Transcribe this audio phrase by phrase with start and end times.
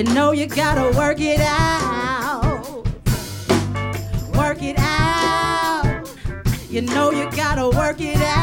[0.00, 2.86] You know you gotta work it out.
[4.34, 6.08] Work it out.
[6.70, 8.39] You know you gotta work it out.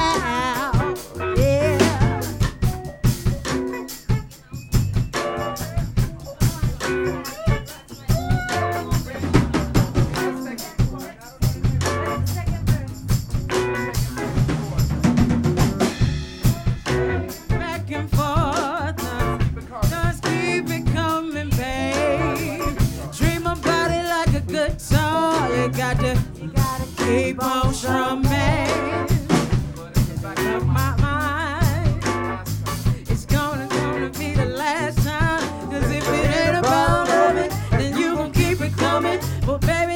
[25.38, 28.68] You got to, you got to keep on strumming.
[30.66, 32.04] My mind,
[33.10, 35.04] it's gonna, gonna be the last
[35.94, 37.08] if it ain't about
[37.72, 38.60] then you keep
[39.06, 39.24] it.
[39.46, 39.87] Well, baby.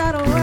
[0.00, 0.39] I don't